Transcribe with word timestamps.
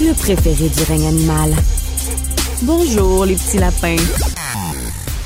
Le 0.00 0.14
préféré 0.14 0.68
du 0.68 0.82
règne 0.88 1.06
animal. 1.06 1.50
Bonjour, 2.62 3.26
les 3.26 3.34
petits 3.34 3.58
lapins. 3.58 3.96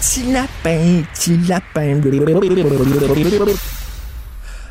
Petit 0.00 0.32
lapin, 0.32 1.02
petit 1.14 1.38
lapin. 1.46 2.00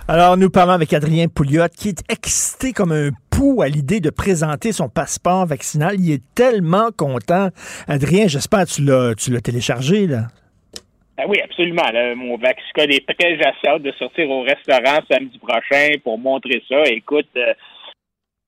Alors, 0.08 0.38
nous 0.38 0.50
parlons 0.50 0.74
avec 0.74 0.94
Adrien 0.94 1.28
Pouliot, 1.28 1.64
qui 1.76 1.90
est 1.90 2.04
excité 2.10 2.74
comme 2.74 2.92
un 2.92 3.10
pou 3.30 3.62
à 3.62 3.70
l'idée 3.70 4.02
de 4.02 4.10
présenter 4.10 4.72
son 4.72 4.90
passeport 4.90 5.46
vaccinal. 5.46 5.96
Il 6.00 6.12
est 6.12 6.24
tellement 6.36 6.90
content. 6.96 7.50
Adrien, 7.88 8.28
j'espère 8.28 8.66
que 8.66 8.72
tu 8.72 8.84
l'as, 8.84 9.16
tu 9.16 9.32
l'as 9.32 9.42
téléchargé, 9.42 10.08
là. 10.08 10.28
Ah 11.18 11.26
oui, 11.28 11.40
absolument. 11.44 11.84
mon 12.16 12.38
Vaxcode 12.38 12.92
est 12.92 13.06
très 13.06 13.38
hâte 13.68 13.84
de 13.84 13.92
sortir 13.94 14.30
au 14.30 14.42
restaurant 14.42 15.00
samedi 15.10 15.38
prochain 15.38 15.90
pour 16.04 16.18
montrer 16.18 16.62
ça. 16.68 16.82
Écoute, 16.86 17.30
euh, 17.38 17.54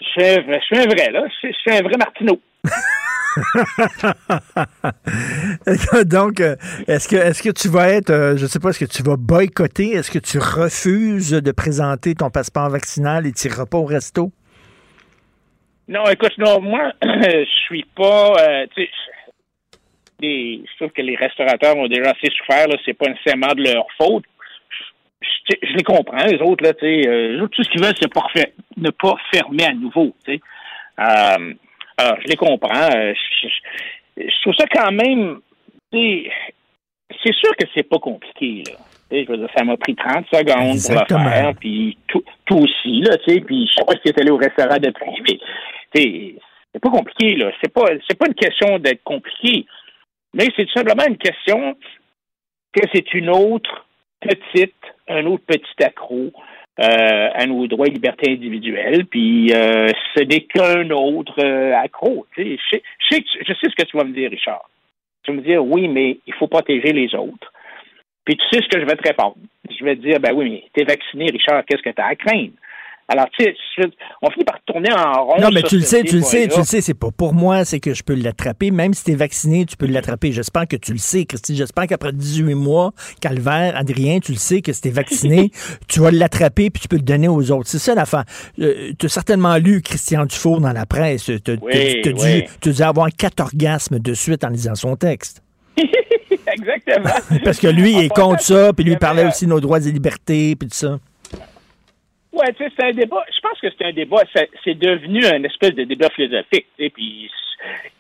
je, 0.02 0.60
suis 0.64 0.78
un 0.78 0.88
vrai, 0.88 1.12
là. 1.12 1.28
Je, 1.44 1.52
suis 1.52 1.72
un 1.72 1.84
vrai 1.84 1.96
Martineau. 1.98 2.42
Donc, 6.06 6.40
euh, 6.40 6.56
est-ce 6.88 7.08
que, 7.08 7.18
est-ce 7.18 7.44
que 7.44 7.52
tu 7.52 7.68
vas 7.68 7.90
être, 7.90 8.10
euh, 8.10 8.36
je 8.36 8.48
sais 8.48 8.60
pas, 8.60 8.70
est-ce 8.70 8.84
que 8.84 8.92
tu 8.92 9.04
vas 9.04 9.16
boycotter? 9.16 9.92
Est-ce 9.92 10.10
que 10.10 10.18
tu 10.18 10.40
refuses 10.40 11.30
de 11.30 11.52
présenter 11.52 12.16
ton 12.16 12.32
passeport 12.32 12.70
vaccinal 12.70 13.28
et 13.28 13.32
tu 13.32 13.48
n'iras 13.48 13.68
pas 13.68 13.78
au 13.78 13.86
resto? 13.86 14.32
Non, 15.88 16.06
écoute, 16.06 16.36
non, 16.40 16.62
moi, 16.62 16.94
je 17.04 17.46
suis 17.68 17.86
pas, 17.96 18.34
tu 18.76 18.82
sais, 18.82 18.90
je 20.26 20.76
trouve 20.78 20.92
que 20.92 21.02
les 21.02 21.16
restaurateurs 21.16 21.78
ont 21.78 21.88
déjà 21.88 22.12
assez 22.12 22.32
souffert. 22.38 22.66
Ce 22.70 22.88
n'est 22.88 22.94
pas 22.94 23.08
nécessairement 23.08 23.54
de 23.56 23.64
leur 23.64 23.88
faute. 23.98 24.24
Je, 25.22 25.76
les 25.76 25.84
comprends, 25.84 26.26
les 26.26 26.40
autres, 26.42 26.64
là, 26.64 26.74
tu 26.74 26.86
sais, 26.86 27.08
euh, 27.08 27.48
tout 27.48 27.64
ce 27.64 27.70
qu'ils 27.70 27.82
veulent, 27.82 27.96
c'est 28.00 28.14
pas 28.14 28.26
ne 28.78 28.90
pas 28.90 29.16
fermer 29.32 29.66
à 29.66 29.74
nouveau, 29.74 30.16
tu 30.26 30.34
sais. 30.34 30.42
Euh, 31.00 31.54
alors, 31.98 32.18
je 32.22 32.28
les 32.28 32.36
comprends. 32.36 32.90
Euh, 32.96 33.14
je, 34.18 34.42
trouve 34.42 34.54
ça 34.58 34.66
quand 34.74 34.92
même, 34.92 35.40
c'est 35.92 37.34
sûr 37.34 37.56
que 37.58 37.66
c'est 37.74 37.88
pas 37.88 38.00
compliqué, 38.00 38.64
là. 38.68 38.78
Je 39.12 39.32
veux 39.32 39.38
dire, 39.38 39.50
ça 39.56 39.64
m'a 39.64 39.78
pris 39.78 39.96
30 39.96 40.26
secondes 40.32 41.08
pour 41.08 41.18
le 41.18 41.30
faire, 41.30 41.54
puis 41.60 41.98
tout, 42.08 42.24
aussi, 42.52 43.02
là, 43.02 43.18
tu 43.18 43.34
sais, 43.34 43.40
puis 43.42 43.68
je 43.68 43.74
sais 43.74 43.86
pas 43.86 43.94
si 43.94 44.12
tu 44.12 44.20
allé 44.20 44.32
au 44.32 44.38
restaurant 44.38 44.78
depuis, 44.78 45.40
mais, 45.94 46.36
c'est 46.74 46.82
pas 46.82 46.90
compliqué, 46.90 47.36
là. 47.36 47.52
C'est 47.62 47.72
pas, 47.72 47.86
c'est 48.08 48.18
pas 48.18 48.28
une 48.28 48.34
question 48.34 48.80
d'être 48.80 49.04
compliqué. 49.04 49.66
Mais 50.36 50.48
c'est 50.56 50.66
tout 50.66 50.74
simplement 50.74 51.08
une 51.08 51.18
question 51.18 51.76
que 52.74 52.82
c'est 52.94 53.14
une 53.14 53.30
autre 53.30 53.88
petite, 54.20 54.76
un 55.08 55.26
autre 55.26 55.46
petit 55.48 55.84
accro 55.84 56.32
euh, 56.78 57.30
à 57.34 57.46
nos 57.46 57.68
droits 57.68 57.88
et 57.88 57.92
libertés 57.92 58.32
individuelles, 58.32 59.06
puis 59.06 59.54
euh, 59.54 59.88
ce 60.14 60.24
n'est 60.24 60.42
qu'un 60.42 60.90
autre 60.90 61.42
euh, 61.42 61.74
accro. 61.74 62.28
Je 62.38 62.58
sais, 62.70 62.84
je, 63.00 63.16
sais, 63.16 63.70
ce 63.70 63.76
que 63.76 63.90
tu 63.90 63.96
vas 63.96 64.04
me 64.04 64.14
dire, 64.14 64.30
Richard. 64.30 64.70
Tu 65.24 65.32
vas 65.32 65.38
me 65.38 65.42
dire, 65.42 65.66
oui, 65.66 65.88
mais 65.88 66.20
il 66.28 66.34
faut 66.34 66.48
protéger 66.48 66.92
les 66.92 67.16
autres. 67.16 67.54
Puis 68.26 68.36
tu 68.36 68.44
sais 68.52 68.62
ce 68.62 68.68
que 68.68 68.82
je 68.82 68.86
vais 68.86 68.98
te 68.98 69.08
répondre. 69.08 69.38
Je 69.70 69.86
vais 69.86 69.96
te 69.96 70.02
dire, 70.02 70.20
ben 70.20 70.34
oui, 70.34 70.50
mais 70.50 70.64
tu 70.74 70.82
es 70.82 70.84
vacciné, 70.84 71.28
Richard, 71.32 71.64
qu'est-ce 71.64 71.82
que 71.82 71.92
tu 71.92 72.02
as 72.02 72.08
à 72.08 72.16
craindre? 72.16 72.52
Alors, 73.08 73.28
tu 73.38 73.46
sais, 73.46 73.56
on 74.24 74.32
finit 74.32 74.46
par 74.46 74.60
tourner 74.66 74.92
en 74.92 75.26
rond. 75.26 75.40
Non, 75.40 75.50
mais 75.54 75.62
tu 75.62 75.76
le 75.76 75.84
sais, 75.84 76.02
tu 76.02 76.16
le 76.16 76.24
sais, 76.24 76.48
tu 76.48 76.58
le 76.58 76.66
sais, 76.66 76.82
c'est 76.82 76.96
pas 76.96 77.12
pour 77.16 77.34
moi, 77.34 77.64
c'est 77.64 77.80
que 77.80 77.94
je 77.94 78.04
peux 78.04 78.16
l'attraper. 78.16 78.72
Même 78.72 78.96
si 78.96 79.04
tu 79.04 79.12
es 79.12 79.16
vacciné, 79.16 79.66
tu 79.66 79.78
peux 79.78 79.86
l'attraper. 79.86 80.32
J'espère 80.32 80.68
que 80.68 80.76
tu 80.76 80.92
le 80.92 80.98
sais, 80.98 81.26
Christine. 81.26 81.56
J'espère 81.56 81.86
qu'après 81.86 82.12
18 82.12 82.56
mois, 82.56 82.94
Calvaire, 83.22 83.78
Adrien, 83.78 84.20
tu 84.20 84.32
le 84.32 84.40
sais 84.40 84.62
que 84.62 84.74
si 84.74 84.82
tu 84.82 84.88
es 84.88 84.92
vacciné, 84.92 85.52
tu 85.88 86.00
vas 86.00 86.10
l'attraper 86.10 86.72
puis 86.72 86.82
tu 86.82 86.88
peux 86.88 86.96
le 86.96 87.04
donner 87.04 87.28
aux 87.28 87.52
autres. 87.52 87.70
C'est 87.70 87.80
ça 87.80 87.94
l'affaire. 87.94 88.24
Euh, 88.60 88.92
tu 88.98 89.06
as 89.06 89.10
certainement 89.10 89.58
lu 89.58 89.84
Christian 89.84 90.26
Dufour 90.26 90.60
dans 90.60 90.74
la 90.74 90.88
presse. 90.88 91.26
Tu 91.26 91.52
as 91.52 92.72
dû 92.72 92.82
avoir 92.82 93.10
quatre 93.16 93.40
orgasmes 93.40 94.00
de 94.00 94.14
suite 94.16 94.44
en 94.44 94.50
lisant 94.50 94.74
son 94.74 94.96
texte. 94.96 95.44
Exactement. 95.78 97.40
Parce 97.44 97.60
que 97.60 97.68
lui, 97.68 97.92
il 97.94 98.06
est 98.06 98.10
contre 98.10 98.42
ça, 98.42 98.74
puis 98.74 98.84
lui, 98.84 98.94
il 98.94 98.98
parlait 98.98 99.26
aussi 99.28 99.46
de 99.46 99.52
nos 99.52 99.60
droits 99.60 99.80
et 99.80 99.92
libertés, 99.92 100.56
puis 100.56 100.70
tout 100.70 100.76
ça. 100.76 101.00
Oui, 102.36 102.46
tu 102.58 102.64
sais, 102.64 102.72
c'est 102.78 102.86
un 102.86 102.92
débat. 102.92 103.24
Je 103.34 103.40
pense 103.42 103.60
que 103.60 103.68
c'est 103.78 103.86
un 103.86 103.94
débat. 103.94 104.24
C'est 104.64 104.76
devenu 104.76 105.26
un 105.26 105.44
espèce 105.44 105.74
de 105.74 105.84
débat 105.86 106.10
philosophique. 106.10 106.68
Et 106.78 106.90
puis, 106.90 107.32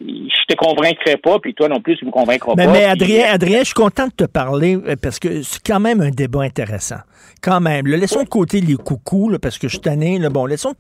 je 0.02 0.54
te 0.54 0.56
convaincrai 0.56 1.18
pas, 1.18 1.40
puis 1.40 1.54
toi 1.54 1.70
non 1.70 1.80
plus, 1.80 1.98
tu 1.98 2.06
me 2.06 2.12
convaincras 2.12 2.56
pas. 2.56 2.68
Mais 2.68 2.84
Adrien, 2.84 3.32
Adrien, 3.32 3.60
je 3.60 3.66
suis 3.66 3.74
content 3.74 4.08
de 4.08 4.12
te 4.12 4.26
parler 4.26 4.76
euh, 4.76 4.96
parce 5.02 5.20
que 5.20 5.42
c'est 5.42 5.66
quand 5.66 5.80
même 5.80 6.02
un 6.02 6.12
débat 6.12 6.42
intéressant. 6.42 7.00
Quand 7.42 7.62
même. 7.62 7.88
laissons 7.88 8.24
de 8.24 8.30
côté 8.30 8.60
les 8.60 8.76
coucous, 8.76 9.38
parce 9.42 9.58
que 9.58 9.68
je 9.68 9.74
suis 9.74 9.82
tanné. 9.82 10.20
bon, 10.30 10.46
laissons 10.46 10.74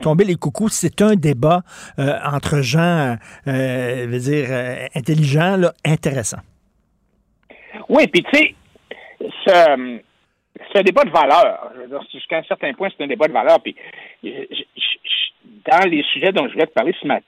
tomber 0.00 0.24
les 0.24 0.36
coucous. 0.36 0.68
C'est 0.68 1.02
un 1.02 1.14
débat 1.14 1.62
euh, 1.98 2.18
entre 2.24 2.60
gens, 2.60 3.16
euh, 3.46 4.06
veux 4.08 4.18
dire, 4.18 4.46
euh, 4.50 4.86
intelligents, 4.94 5.56
là, 5.56 5.72
intéressant. 5.84 6.38
Oui, 7.88 8.06
puis 8.08 8.22
tu 8.24 8.38
sais, 8.38 8.54
ça 9.46 9.76
c'est 10.72 10.78
un 10.78 10.82
débat 10.82 11.04
de 11.04 11.10
valeur. 11.10 11.72
Jusqu'à 12.12 12.38
un 12.38 12.42
certain 12.44 12.72
point, 12.74 12.88
c'est 12.96 13.04
un 13.04 13.08
débat 13.08 13.28
de 13.28 13.32
valeur. 13.32 13.60
Puis, 13.60 13.74
dans 14.22 15.88
les 15.88 16.02
sujets 16.12 16.32
dont 16.32 16.46
je 16.48 16.52
voulais 16.52 16.66
te 16.66 16.72
parler 16.72 16.94
ce 17.00 17.06
matin, 17.06 17.24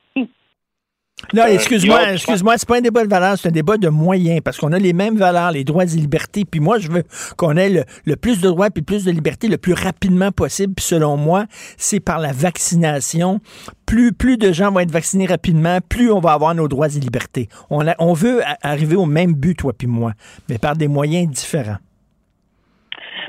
non, 1.34 1.42
euh, 1.42 1.46
excuse-moi, 1.46 2.12
excuse-moi, 2.12 2.56
c'est 2.56 2.68
pas 2.68 2.78
un 2.78 2.80
débat 2.80 3.04
de 3.04 3.10
valeur, 3.10 3.36
c'est 3.36 3.48
un 3.48 3.52
débat 3.52 3.76
de 3.76 3.88
moyens, 3.88 4.40
parce 4.42 4.56
qu'on 4.56 4.72
a 4.72 4.78
les 4.78 4.92
mêmes 4.92 5.16
valeurs, 5.16 5.50
les 5.50 5.64
droits 5.64 5.84
et 5.84 5.88
libertés, 5.88 6.44
puis 6.44 6.60
moi, 6.60 6.78
je 6.78 6.90
veux 6.90 7.02
qu'on 7.36 7.56
ait 7.56 7.84
le, 8.06 8.16
plus 8.16 8.40
de 8.40 8.48
droits 8.48 8.68
et 8.74 8.82
plus 8.82 9.04
de 9.04 9.10
libertés 9.10 9.48
le 9.48 9.58
plus 9.58 9.74
rapidement 9.74 10.30
possible, 10.30 10.74
puis 10.74 10.84
selon 10.84 11.16
moi, 11.16 11.44
c'est 11.76 12.00
par 12.00 12.18
la 12.18 12.32
vaccination. 12.32 13.40
Plus, 13.84 14.12
plus 14.12 14.36
de 14.36 14.52
gens 14.52 14.70
vont 14.70 14.80
être 14.80 14.90
vaccinés 14.90 15.26
rapidement, 15.26 15.78
plus 15.86 16.10
on 16.10 16.20
va 16.20 16.32
avoir 16.32 16.54
nos 16.54 16.68
droits 16.68 16.88
et 16.88 17.00
libertés. 17.00 17.48
On, 17.68 17.84
on 17.98 18.12
veut 18.12 18.40
arriver 18.62 18.96
au 18.96 19.06
même 19.06 19.34
but, 19.34 19.56
toi 19.56 19.72
puis 19.76 19.88
moi, 19.88 20.12
mais 20.48 20.58
par 20.58 20.76
des 20.76 20.88
moyens 20.88 21.28
différents. 21.28 21.78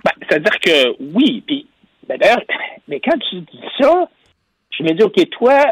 Ben, 0.03 0.11
C'est-à-dire 0.27 0.59
que 0.59 0.95
oui, 1.13 1.43
puis 1.45 1.67
ben, 2.07 2.17
d'ailleurs, 2.17 2.43
mais 2.87 2.99
quand 2.99 3.17
tu 3.29 3.37
dis 3.41 3.61
ça, 3.79 4.09
je 4.71 4.83
me 4.83 4.91
dis, 4.93 5.03
OK, 5.03 5.29
toi, 5.29 5.63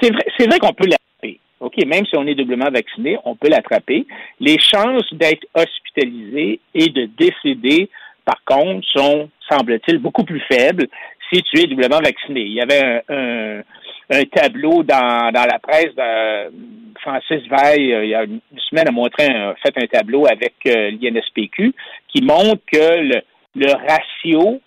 c'est 0.00 0.12
vrai, 0.12 0.46
vrai 0.46 0.58
qu'on 0.58 0.72
peut 0.72 0.86
l'attraper. 0.86 1.40
OK, 1.60 1.84
même 1.86 2.06
si 2.06 2.16
on 2.16 2.26
est 2.26 2.34
doublement 2.34 2.70
vacciné, 2.70 3.18
on 3.24 3.34
peut 3.34 3.48
l'attraper. 3.48 4.06
Les 4.38 4.58
chances 4.58 5.12
d'être 5.12 5.46
hospitalisé 5.54 6.60
et 6.74 6.88
de 6.88 7.06
décéder, 7.18 7.90
par 8.24 8.42
contre, 8.44 8.86
sont, 8.94 9.30
semble-t-il, 9.48 9.98
beaucoup 9.98 10.24
plus 10.24 10.42
faibles 10.50 10.86
si 11.32 11.42
tu 11.42 11.60
es 11.60 11.66
doublement 11.66 12.00
vacciné. 12.00 12.40
Il 12.40 12.52
y 12.52 12.60
avait 12.60 13.02
un, 13.08 13.62
un, 14.10 14.24
tableau 14.24 14.82
dans, 14.82 15.32
dans 15.32 15.46
la 15.46 15.58
presse 15.58 15.94
de 15.94 16.52
Francis 17.00 17.42
Veil, 17.48 17.92
euh, 17.92 18.04
il 18.04 18.10
y 18.10 18.14
a 18.14 18.24
une 18.24 18.40
semaine, 18.68 18.88
a 18.88 18.92
montré 18.92 19.26
un, 19.26 19.54
fait 19.54 19.76
un 19.76 19.86
tableau 19.86 20.26
avec 20.26 20.54
euh, 20.66 20.90
l'INSPQ 20.90 21.72
qui 22.08 22.22
montre 22.22 22.60
que 22.70 23.00
le, 23.00 23.22
le 23.54 23.72
ratio 23.72 24.60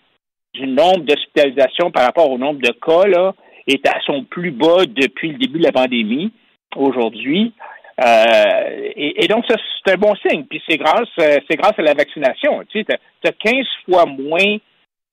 du 0.54 0.68
nombre 0.68 1.00
d'hospitalisations 1.00 1.92
par 1.92 2.06
rapport 2.06 2.30
au 2.30 2.38
nombre 2.38 2.62
de 2.62 2.72
cas 2.72 3.08
là, 3.08 3.34
est 3.68 3.88
à 3.88 4.00
son 4.06 4.24
plus 4.24 4.52
bas 4.52 4.86
depuis 4.86 5.32
le 5.32 5.38
début 5.38 5.60
de 5.60 5.64
la 5.64 5.72
pandémie 5.72 6.32
aujourd'hui. 6.76 7.54
Euh, 8.04 8.92
et, 8.96 9.28
donc, 9.28 9.46
ça, 9.48 9.56
c'est 9.86 9.94
un 9.94 9.98
bon 9.98 10.16
signe. 10.28 10.46
Puis 10.46 10.62
c'est 10.68 10.78
grâce, 10.78 11.10
euh, 11.20 11.40
c'est 11.50 11.58
grâce 11.58 11.78
à 11.78 11.82
la 11.82 11.94
vaccination. 11.94 12.64
Tu 12.70 12.84
sais, 12.84 13.00
as, 13.24 13.32
15 13.32 13.66
fois 13.86 14.06
moins 14.06 14.58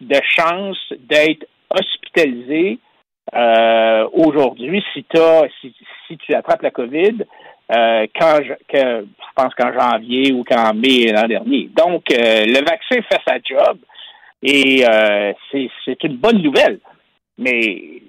de 0.01 0.21
chances 0.37 0.93
d'être 0.99 1.47
hospitalisé 1.71 2.79
euh, 3.35 4.09
aujourd'hui 4.13 4.83
si, 4.93 5.05
si, 5.61 5.75
si 6.09 6.17
tu 6.19 6.35
attrapes 6.35 6.63
la 6.63 6.71
COVID 6.71 7.25
euh, 7.71 8.07
quand 8.19 8.39
je, 8.43 8.53
que, 8.69 9.07
je 9.07 9.33
pense 9.37 9.55
qu'en 9.55 9.73
janvier 9.73 10.33
ou 10.33 10.43
qu'en 10.45 10.75
mai 10.75 11.13
l'an 11.13 11.29
dernier. 11.29 11.71
Donc, 11.77 12.05
euh, 12.11 12.45
le 12.47 12.65
vaccin 12.65 13.01
fait 13.09 13.21
sa 13.27 13.37
job 13.43 13.79
et 14.43 14.85
euh, 14.89 15.33
c'est 15.53 16.03
une 16.05 16.17
bonne 16.17 16.43
nouvelle. 16.43 16.81
Mais 17.39 18.03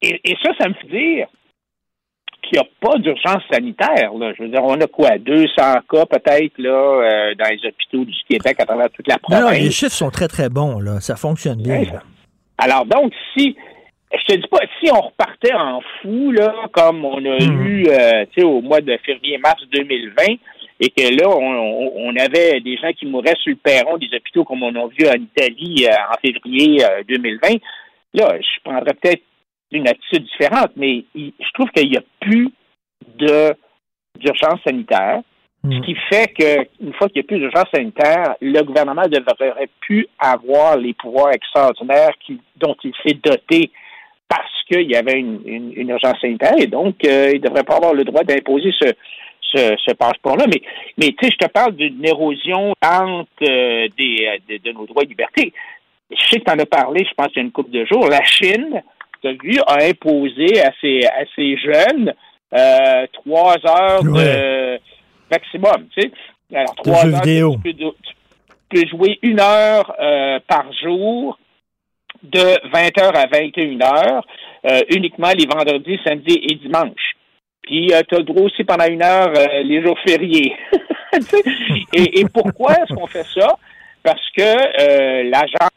et, 0.00 0.36
ça, 0.42 0.50
ça 0.60 0.68
me 0.68 0.74
fait 0.74 0.86
dire 0.86 1.26
qu'il 2.42 2.52
n'y 2.52 2.58
a 2.60 2.68
pas 2.80 2.98
d'urgence 2.98 3.42
sanitaire. 3.50 4.12
Là. 4.14 4.32
Je 4.38 4.44
veux 4.44 4.48
dire, 4.48 4.62
on 4.62 4.80
a 4.80 4.86
quoi, 4.86 5.18
200 5.18 5.46
cas 5.90 6.06
peut-être 6.06 6.56
là 6.58 7.34
dans 7.34 7.48
les 7.50 7.68
hôpitaux 7.68 8.04
du 8.04 8.16
Québec 8.28 8.56
à 8.60 8.64
travers 8.64 8.90
toute 8.90 9.08
la 9.08 9.18
province. 9.18 9.42
Non, 9.42 9.50
les 9.50 9.72
chiffres 9.72 9.92
sont 9.92 10.10
très 10.10 10.28
très 10.28 10.48
bons 10.48 10.78
là, 10.78 11.00
ça 11.00 11.16
fonctionne 11.16 11.60
bien. 11.60 11.82
Alors 12.58 12.86
donc, 12.86 13.12
si 13.36 13.56
je 14.12 14.24
te 14.24 14.40
dis 14.40 14.48
pas, 14.48 14.60
si 14.80 14.90
on 14.90 15.00
repartait 15.00 15.54
en 15.54 15.80
fou, 16.00 16.30
là, 16.30 16.54
comme 16.72 17.04
on 17.04 17.24
a 17.24 17.36
hmm. 17.38 17.66
eu 17.66 17.86
euh, 17.88 18.44
au 18.44 18.62
mois 18.62 18.80
de 18.80 18.96
février-mars 19.04 19.62
2020, 19.70 20.24
et 20.80 20.90
que 20.90 21.14
là, 21.20 21.28
on, 21.28 22.16
avait 22.16 22.60
des 22.60 22.76
gens 22.76 22.92
qui 22.92 23.06
mouraient 23.06 23.34
sur 23.42 23.50
le 23.50 23.56
perron 23.56 23.98
des 23.98 24.08
hôpitaux 24.14 24.44
comme 24.44 24.62
on 24.62 24.74
a 24.74 24.86
vu 24.86 25.08
en 25.08 25.14
Italie 25.14 25.86
euh, 25.86 26.12
en 26.12 26.18
février 26.20 26.84
2020, 27.08 27.48
euh, 27.48 27.58
là, 28.14 28.38
je 28.40 28.60
prendrais 28.62 28.94
peut-être 28.94 29.22
une 29.72 29.88
attitude 29.88 30.24
différente, 30.24 30.70
mais 30.76 31.04
je 31.14 31.52
trouve 31.52 31.68
qu'il 31.70 31.90
n'y 31.90 31.96
a 31.96 32.02
plus 32.20 32.50
de 33.16 33.54
d'urgence 34.18 34.60
sanitaire. 34.66 35.20
Ce 35.64 35.68
hmm. 35.68 35.80
qui 35.82 35.94
fait 36.08 36.32
qu'une 36.32 36.92
fois 36.94 37.08
qu'il 37.08 37.20
n'y 37.20 37.26
a 37.26 37.28
plus 37.28 37.38
d'urgence 37.38 37.68
sanitaire, 37.74 38.36
le 38.40 38.62
gouvernement 38.62 39.06
devrait 39.06 39.68
plus 39.80 40.06
avoir 40.18 40.76
les 40.76 40.94
pouvoirs 40.94 41.32
extraordinaires 41.32 42.14
dont 42.56 42.76
il 42.84 42.92
s'est 43.04 43.18
doté 43.22 43.70
parce 44.28 44.62
qu'il 44.68 44.90
y 44.90 44.96
avait 44.96 45.18
une, 45.18 45.88
urgence 45.88 46.20
sanitaire 46.20 46.54
et 46.58 46.66
donc 46.66 46.96
euh, 47.04 47.30
il 47.32 47.40
ne 47.40 47.46
devrait 47.46 47.64
pas 47.64 47.76
avoir 47.76 47.94
le 47.94 48.04
droit 48.04 48.22
d'imposer 48.24 48.70
ce, 48.78 48.92
ce, 49.54 49.92
passeport-là. 49.92 50.44
Mais, 50.46 50.62
mais 50.98 51.08
tu 51.08 51.26
sais, 51.26 51.30
je 51.32 51.46
te 51.46 51.50
parle 51.50 51.74
d'une 51.74 52.04
érosion 52.04 52.74
lente 52.82 53.28
euh, 53.42 53.88
des, 53.96 54.40
de, 54.48 54.72
nos 54.72 54.86
droits 54.86 55.04
et 55.04 55.06
libertés. 55.06 55.52
Je 56.10 56.26
sais 56.26 56.40
que 56.40 56.44
tu 56.44 56.52
en 56.52 56.58
as 56.58 56.66
parlé, 56.66 57.06
je 57.08 57.14
pense, 57.14 57.28
il 57.34 57.38
y 57.38 57.40
a 57.40 57.42
une 57.42 57.52
couple 57.52 57.70
de 57.70 57.84
jours. 57.84 58.08
La 58.08 58.24
Chine, 58.24 58.82
tu 59.22 59.28
as 59.28 59.32
vu, 59.32 59.58
a 59.66 59.84
imposé 59.84 60.60
à 60.62 60.72
ses, 60.80 61.00
à 61.04 61.24
ses 61.34 61.56
jeunes 61.56 62.12
euh, 62.54 63.06
trois 63.12 63.56
heures 63.66 64.02
de 64.02 64.78
maximum. 65.30 65.86
Tu 65.94 66.02
sais. 66.02 66.10
Alors, 66.54 66.74
trois 66.76 67.06
heures, 67.06 67.22
vidéo. 67.22 67.56
Tu, 67.62 67.74
peux, 68.70 68.86
jouer 68.88 69.18
une 69.22 69.40
heure 69.40 69.94
euh, 70.00 70.38
par 70.46 70.72
jour 70.72 71.38
de 72.22 72.68
20h 72.70 73.12
à 73.14 73.26
21h, 73.26 74.22
euh, 74.66 74.80
uniquement 74.90 75.32
les 75.36 75.46
vendredis, 75.46 75.98
samedis 76.04 76.40
et 76.42 76.54
dimanches. 76.56 77.14
Puis 77.62 77.92
euh, 77.92 78.02
tu 78.08 78.14
as 78.14 78.18
le 78.18 78.24
droit 78.24 78.42
aussi 78.42 78.64
pendant 78.64 78.86
une 78.86 79.02
heure 79.02 79.32
les 79.64 79.82
jours 79.82 79.98
fériés. 80.06 80.54
et, 81.92 82.20
et, 82.20 82.24
pourquoi 82.32 82.72
est-ce 82.72 82.94
qu'on 82.94 83.06
fait 83.06 83.26
ça? 83.34 83.56
Parce 84.02 84.26
que 84.36 85.28
l'agence 85.30 85.70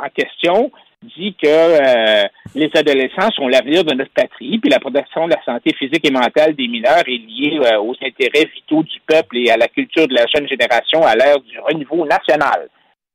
en 0.00 0.08
question 0.08 0.70
dit 1.02 1.34
que 1.42 1.46
euh, 1.46 2.28
les 2.54 2.70
adolescents 2.74 3.30
sont 3.34 3.48
l'avenir 3.48 3.84
de 3.84 3.94
notre 3.94 4.12
patrie, 4.12 4.58
puis 4.58 4.70
la 4.70 4.80
protection 4.80 5.26
de 5.26 5.30
la 5.34 5.42
santé 5.44 5.74
physique 5.74 6.06
et 6.06 6.10
mentale 6.10 6.54
des 6.54 6.68
mineurs 6.68 7.04
est 7.06 7.26
liée 7.26 7.58
euh, 7.58 7.80
aux 7.80 7.94
intérêts 8.02 8.50
vitaux 8.54 8.82
du 8.82 9.00
peuple 9.06 9.38
et 9.38 9.50
à 9.50 9.56
la 9.56 9.68
culture 9.68 10.06
de 10.06 10.14
la 10.14 10.26
jeune 10.26 10.46
génération 10.46 11.02
à 11.02 11.14
l'ère 11.14 11.40
du 11.40 11.58
renouveau 11.58 12.06
national. 12.06 12.68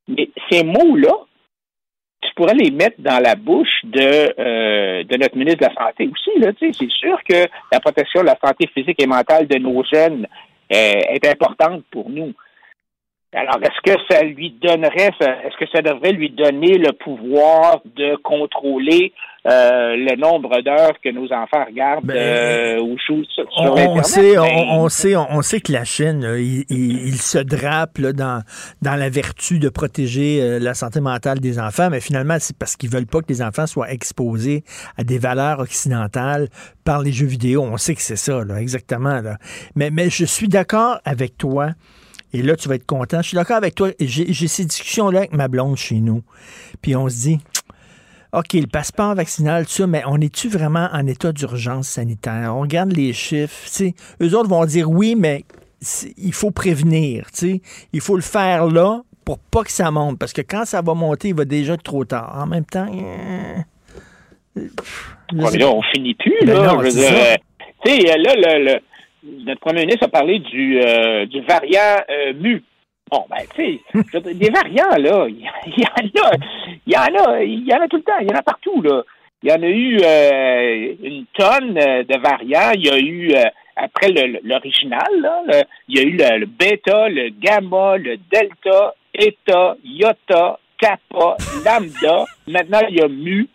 Mais 0.07 0.29
ces 0.49 0.63
mots-là, 0.63 1.13
tu 2.27 2.33
pourrais 2.35 2.55
les 2.55 2.71
mettre 2.71 2.97
dans 2.99 3.21
la 3.21 3.35
bouche 3.35 3.81
de, 3.83 4.33
euh, 4.39 5.03
de 5.03 5.17
notre 5.17 5.37
ministre 5.37 5.61
de 5.61 5.73
la 5.73 5.85
Santé 5.85 6.09
aussi. 6.11 6.39
Là, 6.39 6.51
c'est 6.59 6.89
sûr 6.91 7.17
que 7.27 7.45
la 7.71 7.79
protection 7.79 8.21
de 8.21 8.27
la 8.27 8.37
santé 8.43 8.67
physique 8.73 9.01
et 9.01 9.07
mentale 9.07 9.47
de 9.47 9.57
nos 9.57 9.83
jeunes 9.83 10.27
est 10.69 11.27
importante 11.27 11.83
pour 11.91 12.09
nous. 12.09 12.33
Alors, 13.35 13.59
est-ce 13.61 13.91
que 13.93 13.99
ça 14.09 14.23
lui 14.23 14.51
donnerait, 14.61 15.11
est-ce 15.19 15.57
que 15.57 15.69
ça 15.73 15.81
devrait 15.81 16.13
lui 16.13 16.29
donner 16.29 16.77
le 16.77 16.93
pouvoir 16.93 17.81
de 17.83 18.15
contrôler 18.23 19.11
euh, 19.45 19.95
le 19.97 20.15
nombre 20.15 20.61
d'heures 20.61 20.95
que 21.03 21.09
nos 21.09 21.25
enfants 21.33 21.65
regardent 21.67 22.05
ben, 22.05 22.15
euh, 22.15 22.79
ou 22.79 22.97
jouent 22.97 23.25
sur, 23.25 23.45
on, 23.57 23.73
Internet? 23.73 23.89
On 23.93 24.03
sait, 24.03 24.37
on, 24.39 24.89
sait, 24.89 25.15
on, 25.15 25.41
sait 25.41 25.59
que 25.59 25.73
la 25.73 25.83
Chine, 25.83 26.25
il, 26.39 27.15
se 27.17 27.37
drape 27.37 27.99
dans, 27.99 28.41
dans 28.81 28.95
la 28.95 29.09
vertu 29.09 29.59
de 29.59 29.67
protéger 29.67 30.41
euh, 30.41 30.59
la 30.59 30.73
santé 30.73 31.01
mentale 31.01 31.41
des 31.41 31.59
enfants, 31.59 31.89
mais 31.91 31.99
finalement, 31.99 32.37
c'est 32.39 32.57
parce 32.57 32.77
qu'ils 32.77 32.89
veulent 32.89 33.05
pas 33.05 33.19
que 33.19 33.27
les 33.29 33.41
enfants 33.41 33.67
soient 33.67 33.91
exposés 33.91 34.63
à 34.97 35.03
des 35.03 35.19
valeurs 35.19 35.59
occidentales 35.59 36.47
par 36.85 37.01
les 37.01 37.11
jeux 37.11 37.27
vidéo. 37.27 37.63
On 37.63 37.77
sait 37.77 37.95
que 37.95 38.01
c'est 38.01 38.15
ça, 38.15 38.45
là, 38.45 38.61
exactement. 38.61 39.19
Là. 39.21 39.35
Mais, 39.75 39.91
mais 39.91 40.09
je 40.09 40.23
suis 40.23 40.47
d'accord 40.47 40.99
avec 41.03 41.37
toi 41.37 41.71
et 42.33 42.41
là, 42.41 42.55
tu 42.55 42.67
vas 42.67 42.75
être 42.75 42.85
content. 42.85 43.21
Je 43.21 43.29
suis 43.29 43.35
d'accord 43.35 43.57
avec 43.57 43.75
toi. 43.75 43.89
J'ai 43.99 44.47
ces 44.47 44.65
discussions-là 44.65 45.19
avec 45.19 45.33
ma 45.33 45.47
blonde 45.47 45.77
chez 45.77 45.95
nous. 45.95 46.21
Puis 46.81 46.95
on 46.95 47.07
se 47.07 47.15
dit, 47.15 47.39
OK, 48.33 48.53
le 48.53 48.67
passeport 48.67 49.15
vaccinal, 49.15 49.65
ça, 49.67 49.87
mais 49.87 50.03
on 50.05 50.19
est-tu 50.19 50.49
vraiment 50.49 50.89
en 50.91 51.07
état 51.07 51.31
d'urgence 51.31 51.87
sanitaire? 51.87 52.53
On 52.55 52.61
regarde 52.61 52.91
les 52.91 53.13
chiffres. 53.13 53.67
sais, 53.67 53.95
eux 54.21 54.35
autres 54.37 54.49
vont 54.49 54.65
dire 54.65 54.89
oui, 54.89 55.15
mais 55.15 55.45
il 56.17 56.33
faut 56.33 56.51
prévenir. 56.51 57.27
sais, 57.31 57.61
Il 57.93 58.01
faut 58.01 58.15
le 58.15 58.21
faire 58.21 58.65
là 58.67 59.01
pour 59.23 59.39
pas 59.39 59.63
que 59.63 59.71
ça 59.71 59.89
monte. 59.89 60.19
Parce 60.19 60.33
que 60.33 60.41
quand 60.41 60.65
ça 60.65 60.81
va 60.81 60.93
monter, 60.93 61.29
il 61.29 61.35
va 61.35 61.45
déjà 61.45 61.75
être 61.75 61.83
trop 61.83 62.03
tard. 62.03 62.37
En 62.37 62.47
même 62.47 62.65
temps. 62.65 62.87
Euh, 62.93 63.61
là, 65.31 65.69
on 65.69 65.81
finit 65.93 66.15
plus. 66.15 66.45
Ben 66.45 66.61
là, 66.61 66.77
tu 66.83 66.91
sais, 66.91 68.17
là, 68.17 68.33
le 68.59 68.79
notre 69.45 69.59
premier 69.59 69.81
ministre 69.81 70.05
a 70.05 70.09
parlé 70.09 70.39
du, 70.39 70.79
euh, 70.79 71.25
du 71.25 71.41
variant 71.41 72.01
euh, 72.09 72.33
mu. 72.33 72.63
Bon, 73.09 73.25
ben, 73.29 73.45
tu 73.55 73.79
sais, 73.93 74.33
des 74.33 74.49
variants, 74.49 74.97
là, 74.97 75.27
il 75.27 75.39
y, 75.39 75.85
en 75.85 76.25
a, 76.27 76.31
il 76.85 76.93
y 76.93 76.97
en 76.97 77.23
a, 77.23 77.43
il 77.43 77.67
y 77.67 77.73
en 77.73 77.81
a 77.81 77.87
tout 77.87 77.97
le 77.97 78.03
temps, 78.03 78.17
il 78.21 78.27
y 78.27 78.33
en 78.33 78.39
a 78.39 78.43
partout, 78.43 78.81
là. 78.81 79.03
Il 79.43 79.49
y 79.49 79.53
en 79.53 79.61
a 79.61 79.67
eu 79.67 79.99
euh, 80.01 80.95
une 81.03 81.25
tonne 81.37 81.75
de 81.75 82.19
variants. 82.19 82.71
Il 82.73 82.85
y 82.85 82.89
a 82.89 82.97
eu, 82.97 83.33
après 83.75 84.11
l'original, 84.43 85.63
il 85.87 85.97
y 85.97 85.99
a 85.99 86.03
eu 86.03 86.17
le, 86.17 86.39
le, 86.39 86.45
bêta, 86.47 87.09
le 87.09 87.29
gamma, 87.29 87.97
le 87.97 88.17
delta, 88.31 88.95
eta, 89.13 89.75
iota, 89.83 90.59
kappa, 90.79 91.37
lambda. 91.63 92.25
Maintenant, 92.47 92.87
il 92.89 92.95
y 92.95 93.01
a 93.01 93.07
mu. 93.07 93.47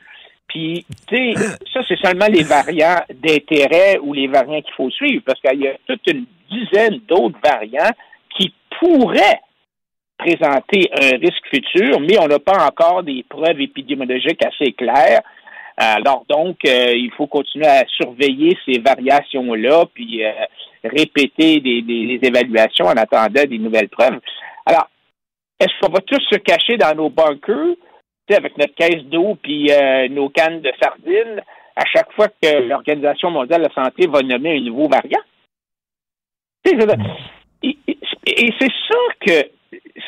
Puis, 0.50 0.84
tu 1.06 1.16
sais, 1.16 1.34
ça, 1.72 1.80
c'est 1.86 1.98
seulement 2.04 2.26
les 2.26 2.42
variants 2.42 3.00
d'intérêt 3.08 3.98
ou 4.02 4.12
les 4.12 4.26
variants 4.26 4.60
qu'il 4.60 4.74
faut 4.74 4.90
suivre, 4.90 5.22
parce 5.24 5.40
qu'il 5.40 5.60
y 5.60 5.68
a 5.68 5.74
toute 5.86 6.04
une 6.08 6.24
dizaine 6.50 7.00
d'autres 7.06 7.38
variants 7.42 7.92
qui 8.36 8.52
pourraient 8.80 9.40
présenter 10.18 10.90
un 10.92 11.18
risque 11.18 11.46
futur, 11.54 12.00
mais 12.00 12.18
on 12.18 12.26
n'a 12.26 12.40
pas 12.40 12.66
encore 12.66 13.04
des 13.04 13.24
preuves 13.28 13.60
épidémiologiques 13.60 14.44
assez 14.44 14.72
claires. 14.72 15.22
Alors 15.76 16.24
donc, 16.28 16.58
euh, 16.66 16.92
il 16.96 17.12
faut 17.16 17.28
continuer 17.28 17.66
à 17.66 17.84
surveiller 17.86 18.58
ces 18.66 18.80
variations-là, 18.80 19.84
puis 19.94 20.24
euh, 20.24 20.32
répéter 20.82 21.60
des, 21.60 21.80
des, 21.82 22.18
évaluations 22.22 22.86
en 22.86 22.96
attendant 22.96 23.44
des 23.44 23.58
nouvelles 23.58 23.88
preuves. 23.88 24.18
Alors, 24.66 24.88
est-ce 25.60 25.72
qu'on 25.80 25.92
va 25.92 26.00
tous 26.00 26.22
se 26.28 26.38
cacher 26.38 26.76
dans 26.76 26.94
nos 26.94 27.08
bunkers? 27.08 27.76
Avec 28.34 28.56
notre 28.58 28.74
caisse 28.74 29.04
d'eau 29.04 29.36
puis 29.42 29.70
euh, 29.70 30.08
nos 30.08 30.28
cannes 30.28 30.60
de 30.60 30.72
sardines 30.80 31.42
à 31.76 31.84
chaque 31.86 32.12
fois 32.12 32.28
que 32.28 32.68
l'Organisation 32.68 33.30
mondiale 33.30 33.62
de 33.62 33.68
la 33.68 33.84
santé 33.84 34.06
va 34.06 34.22
nommer 34.22 34.58
un 34.58 34.60
nouveau 34.60 34.88
variant. 34.88 35.22
Et, 37.62 38.52
c'est 38.58 38.72
ça 38.88 38.98
que 39.20 39.50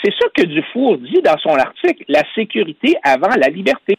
c'est 0.02 0.12
ça 0.18 0.26
que 0.34 0.42
Dufour 0.42 0.98
dit 0.98 1.22
dans 1.22 1.38
son 1.38 1.56
article, 1.56 2.04
la 2.08 2.22
sécurité 2.34 2.96
avant 3.02 3.34
la 3.36 3.48
liberté. 3.48 3.96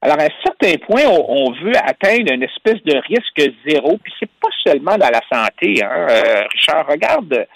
Alors, 0.00 0.18
à 0.20 0.24
un 0.24 0.42
certain 0.44 0.76
point, 0.84 1.02
on, 1.06 1.52
veut 1.52 1.76
atteindre 1.76 2.32
une 2.32 2.42
espèce 2.42 2.82
de 2.82 2.96
risque 3.08 3.52
zéro, 3.66 3.96
puis 4.02 4.12
c'est 4.20 4.30
pas 4.40 4.50
seulement 4.64 4.96
dans 4.96 5.08
la 5.08 5.22
santé, 5.32 5.82
hein. 5.82 6.06
Euh, 6.10 6.42
Richard, 6.52 6.86
regarde, 6.86 7.46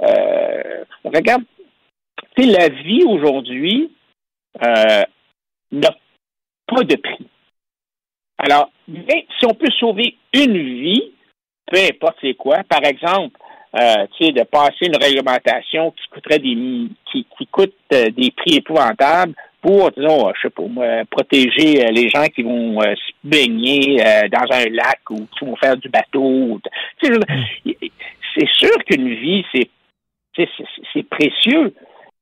euh, 0.00 0.84
regarde, 1.04 1.42
la 2.36 2.68
vie 2.68 3.04
aujourd'hui, 3.04 3.90
n'a 5.74 5.94
pas 6.66 6.82
de 6.82 6.96
prix. 6.96 7.26
Alors, 8.38 8.70
mais 8.88 9.26
si 9.38 9.46
on 9.46 9.54
peut 9.54 9.70
sauver 9.78 10.16
une 10.32 10.58
vie, 10.58 11.12
peu 11.66 11.78
importe 11.78 12.16
c'est 12.20 12.34
quoi, 12.34 12.58
par 12.68 12.84
exemple, 12.84 13.38
euh, 13.76 14.06
tu 14.16 14.26
sais, 14.26 14.32
de 14.32 14.44
passer 14.44 14.86
une 14.86 14.96
réglementation 14.96 15.90
qui 15.92 16.08
coûterait 16.08 16.38
des 16.38 16.56
qui, 17.10 17.26
qui 17.36 17.46
coûte 17.48 17.74
euh, 17.92 18.10
des 18.10 18.30
prix 18.30 18.56
épouvantables 18.56 19.34
pour, 19.60 19.90
disons, 19.92 20.30
je 20.34 20.42
sais 20.42 20.50
pas 20.50 21.04
protéger 21.10 21.84
euh, 21.84 21.90
les 21.90 22.08
gens 22.08 22.26
qui 22.26 22.42
vont 22.42 22.80
se 22.80 23.12
baigner 23.24 23.96
dans 24.30 24.46
un 24.50 24.66
lac 24.70 25.00
ou 25.10 25.26
qui 25.36 25.44
vont 25.44 25.56
faire 25.56 25.76
du 25.76 25.88
bateau. 25.88 26.60
C'est 27.02 28.48
sûr 28.52 28.76
qu'une 28.86 29.14
vie, 29.14 29.44
c'est 29.52 29.68
c'est 30.92 31.08
précieux. 31.08 31.74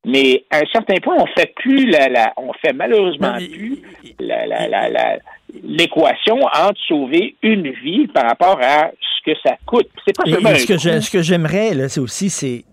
Mais 0.05 0.45
à 0.51 0.59
un 0.59 0.67
certain 0.73 0.97
point, 1.03 1.17
on 1.19 1.27
fait 1.39 1.53
plus 1.55 1.87
la, 1.87 2.09
la 2.09 2.33
on 2.37 2.53
fait 2.55 2.73
malheureusement 2.73 3.37
plus 3.37 3.83
la, 4.19 4.47
la, 4.47 5.19
l'équation 5.63 6.39
entre 6.43 6.81
sauver 6.89 7.37
une 7.43 7.71
vie 7.71 8.09
par 8.09 8.25
rapport 8.25 8.59
à 8.61 8.91
ce 9.01 9.31
que 9.31 9.39
ça 9.45 9.57
coûte. 9.65 9.89
C'est 10.05 10.17
pas 10.17 10.25
seulement 10.29 10.55
ce, 10.57 10.67
que 10.67 11.01
ce 11.01 11.11
que 11.11 11.23
j'aimerais, 11.23 11.75
là, 11.75 11.89
c'est 11.89 12.01
aussi, 12.01 12.31
c'est 12.31 12.65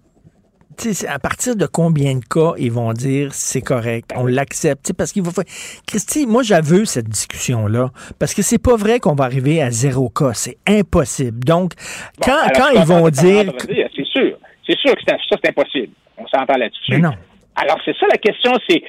à 1.07 1.19
partir 1.19 1.55
de 1.55 1.65
combien 1.65 2.15
de 2.15 2.25
cas 2.25 2.53
ils 2.57 2.71
vont 2.71 2.93
dire 2.93 3.33
c'est 3.33 3.61
correct, 3.61 4.11
on 4.15 4.25
l'accepte, 4.25 4.93
parce 4.93 5.11
qu'il 5.11 5.23
va 5.23 5.31
faire. 5.31 5.43
Christy, 5.85 6.25
moi 6.25 6.41
j'avoue 6.41 6.85
cette 6.85 7.09
discussion-là, 7.09 7.91
parce 8.17 8.33
que 8.33 8.41
c'est 8.41 8.61
pas 8.61 8.75
vrai 8.75 8.99
qu'on 8.99 9.15
va 9.15 9.25
arriver 9.25 9.61
à 9.61 9.71
zéro 9.71 10.09
cas, 10.09 10.33
c'est 10.33 10.57
impossible. 10.67 11.43
Donc, 11.43 11.73
quand, 12.21 12.39
quand 12.55 12.69
ils 12.73 12.85
vont 12.85 13.09
dire. 13.09 13.53
C'est 13.67 14.05
sûr, 14.05 14.37
c'est 14.69 14.77
sûr 14.77 14.95
que 14.95 15.01
ça, 15.07 15.17
c'est 15.29 15.49
impossible. 15.49 15.93
On 16.17 16.27
s'entend 16.27 16.57
là-dessus. 16.57 16.99
non. 16.99 17.13
Alors, 17.55 17.79
c'est 17.83 17.97
ça 17.97 18.05
la 18.07 18.17
question, 18.17 18.53
c'est 18.69 18.83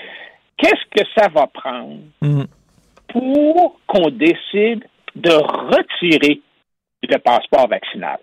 qu'est-ce 0.56 0.84
que 0.94 1.08
ça 1.16 1.28
va 1.28 1.46
prendre 1.46 1.99
mm. 2.20 2.44
pour 3.08 3.80
qu'on 3.87 4.10
décide 4.10 4.84
de 5.16 5.32
retirer 5.32 6.40
le 7.02 7.18
passeport 7.18 7.66
vaccinal? 7.68 8.18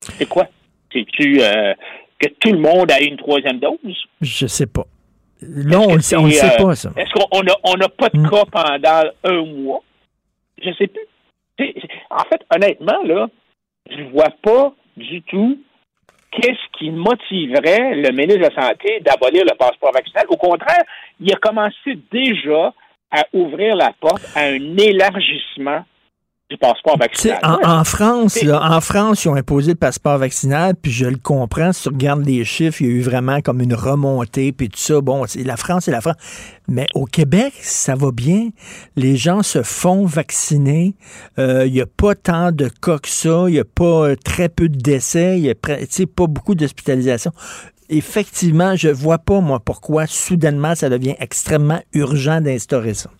C'est 0.00 0.28
quoi? 0.28 0.46
C'est-tu 0.92 1.42
euh, 1.42 1.74
que 2.18 2.28
tout 2.38 2.52
le 2.52 2.58
monde 2.58 2.90
a 2.90 3.00
une 3.00 3.16
troisième 3.16 3.58
dose? 3.58 4.06
Je 4.22 4.46
sais 4.46 4.66
pas. 4.66 4.86
Là, 5.42 5.80
on 5.80 5.96
ne 5.96 6.00
sait, 6.00 6.16
euh, 6.16 6.64
pas, 6.64 6.74
ça. 6.74 6.92
Est-ce 6.96 7.12
qu'on 7.12 7.76
n'a 7.76 7.88
pas 7.88 8.08
de 8.08 8.18
mm. 8.18 8.30
cas 8.30 8.44
pendant 8.50 9.10
un 9.24 9.44
mois? 9.44 9.82
Je 10.62 10.68
ne 10.68 10.74
sais 10.74 10.86
plus. 10.86 11.72
en 12.10 12.24
fait, 12.24 12.42
honnêtement, 12.54 13.02
là, 13.04 13.28
je 13.88 14.02
vois 14.04 14.32
pas 14.42 14.72
du 14.96 15.22
tout 15.22 15.58
qu'est-ce 16.30 16.78
qui 16.78 16.90
motiverait 16.90 17.94
le 17.96 18.10
ministre 18.10 18.48
de 18.48 18.54
la 18.54 18.62
Santé 18.62 19.00
d'abolir 19.00 19.44
le 19.44 19.56
passeport 19.56 19.92
vaccinal. 19.92 20.26
Au 20.28 20.36
contraire, 20.36 20.84
il 21.18 21.32
a 21.32 21.36
commencé 21.36 21.98
déjà 22.12 22.72
à 23.10 23.24
ouvrir 23.32 23.74
la 23.74 23.92
porte 23.98 24.24
à 24.36 24.44
un 24.44 24.76
élargissement 24.76 25.84
du 26.50 26.58
passeport 26.58 26.98
vaccinal. 26.98 27.38
En, 27.42 27.84
France, 27.84 28.38
en 28.44 28.80
France, 28.80 29.24
ils 29.24 29.28
ont 29.28 29.36
imposé 29.36 29.72
le 29.72 29.76
passeport 29.76 30.18
vaccinal, 30.18 30.74
puis 30.74 30.90
je 30.90 31.06
le 31.06 31.16
comprends. 31.16 31.72
Si 31.72 31.84
tu 31.84 31.88
regardes 31.90 32.26
les 32.26 32.44
chiffres, 32.44 32.82
il 32.82 32.88
y 32.88 32.90
a 32.90 32.92
eu 32.94 33.00
vraiment 33.00 33.40
comme 33.40 33.60
une 33.60 33.74
remontée, 33.74 34.50
puis 34.50 34.68
tout 34.68 34.78
ça. 34.78 35.00
Bon, 35.00 35.24
la 35.36 35.56
France, 35.56 35.84
c'est 35.84 35.92
la 35.92 36.00
France. 36.00 36.16
Mais 36.66 36.86
au 36.94 37.04
Québec, 37.04 37.52
ça 37.60 37.94
va 37.94 38.10
bien. 38.10 38.48
Les 38.96 39.16
gens 39.16 39.42
se 39.42 39.62
font 39.62 40.04
vacciner. 40.04 40.94
Euh, 41.38 41.66
il 41.66 41.72
n'y 41.72 41.80
a 41.80 41.86
pas 41.86 42.14
tant 42.16 42.50
de 42.50 42.68
cas 42.68 42.98
que 42.98 43.08
ça. 43.08 43.44
Il 43.46 43.52
n'y 43.52 43.60
a 43.60 43.64
pas 43.64 44.08
euh, 44.08 44.16
très 44.16 44.48
peu 44.48 44.68
de 44.68 44.76
décès. 44.76 45.38
Il 45.38 45.42
n'y 45.42 45.50
a 45.50 45.54
pas 45.54 46.26
beaucoup 46.26 46.54
d'hospitalisation 46.54 47.32
effectivement, 47.92 48.76
je 48.76 48.88
vois 48.88 49.18
pas, 49.18 49.40
moi, 49.40 49.58
pourquoi 49.58 50.06
soudainement 50.06 50.76
ça 50.76 50.88
devient 50.88 51.16
extrêmement 51.18 51.80
urgent 51.92 52.40
d'instaurer 52.40 52.94
ça. 52.94 53.10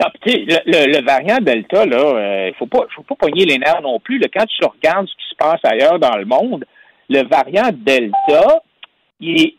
Ah, 0.00 0.10
le, 0.26 1.04
variant 1.04 1.38
Delta, 1.40 1.84
il 1.84 1.94
euh, 1.94 2.52
faut 2.54 2.66
pas, 2.66 2.84
faut 2.94 3.04
pas 3.04 3.14
pogner 3.14 3.44
les 3.44 3.58
nerfs 3.58 3.80
non 3.80 4.00
plus. 4.00 4.20
Quand 4.34 4.44
tu 4.46 4.64
regardes 4.64 5.06
ce 5.06 5.14
qui 5.14 5.30
se 5.30 5.36
passe 5.36 5.60
ailleurs 5.62 6.00
dans 6.00 6.16
le 6.16 6.24
monde, 6.24 6.64
le 7.08 7.22
variant 7.28 7.70
Delta, 7.72 8.60
il 9.20 9.54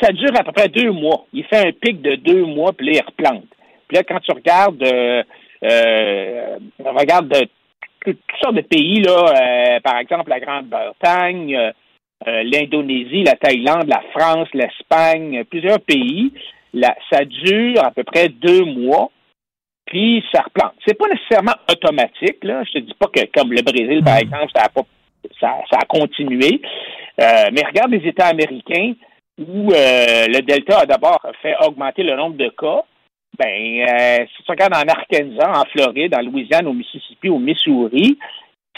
ça, 0.00 0.12
dure 0.12 0.38
à 0.38 0.44
peu 0.44 0.52
près 0.52 0.68
deux 0.68 0.92
mois. 0.92 1.26
Il 1.32 1.44
fait 1.44 1.66
un 1.66 1.72
pic 1.72 2.00
de 2.00 2.14
deux 2.16 2.44
mois, 2.44 2.72
puis 2.72 2.86
là, 2.86 2.92
il 3.00 3.04
replante. 3.04 3.46
Puis 3.88 3.96
là, 3.96 4.02
quand 4.04 4.20
tu 4.20 4.32
regardes, 4.32 4.82
euh, 4.82 5.22
euh 5.64 6.56
de, 6.78 7.48
toutes 8.04 8.18
sortes 8.40 8.54
de 8.54 8.60
pays, 8.60 9.00
là, 9.02 9.24
euh, 9.76 9.80
par 9.80 9.98
exemple 9.98 10.30
la 10.30 10.40
Grande-Bretagne, 10.40 11.72
l'Indonésie, 12.26 13.24
la 13.24 13.34
Thaïlande, 13.34 13.88
la 13.88 14.02
France, 14.12 14.48
l'Espagne, 14.54 15.44
plusieurs 15.44 15.80
pays, 15.80 16.32
ça 17.10 17.24
dure 17.24 17.84
à 17.84 17.90
peu 17.90 18.04
près 18.04 18.28
deux 18.28 18.64
mois, 18.64 19.10
puis 19.86 20.24
ça 20.32 20.42
replante. 20.42 20.74
C'est 20.86 20.98
pas 20.98 21.08
nécessairement 21.08 21.54
automatique, 21.70 22.42
là. 22.42 22.62
Je 22.64 22.72
te 22.72 22.78
dis 22.78 22.94
pas 22.98 23.08
que 23.08 23.20
comme 23.34 23.52
le 23.52 23.62
Brésil, 23.62 24.02
par 24.04 24.16
hmm. 24.16 24.24
exemple, 24.24 24.52
ça 24.54 24.64
a 24.64 24.68
pas 24.68 24.82
ça, 25.40 25.56
a 25.72 25.84
continué. 25.86 26.60
Euh, 27.20 27.50
mais 27.52 27.62
regarde 27.66 27.90
les 27.90 28.06
États 28.08 28.26
américains 28.26 28.92
où 29.38 29.72
euh, 29.72 30.26
le 30.28 30.40
Delta 30.42 30.80
a 30.80 30.86
d'abord 30.86 31.20
fait 31.42 31.54
augmenter 31.66 32.02
le 32.02 32.16
nombre 32.16 32.36
de 32.36 32.48
cas. 32.48 32.82
Ben, 33.38 33.46
euh, 33.48 34.26
si 34.36 34.44
tu 34.44 34.50
regardes 34.50 34.74
en 34.74 34.88
Arkansas, 34.88 35.60
en 35.60 35.64
Floride, 35.72 36.14
en 36.14 36.22
Louisiane, 36.22 36.68
au 36.68 36.72
Mississippi, 36.72 37.28
au 37.28 37.38
Missouri, 37.38 38.16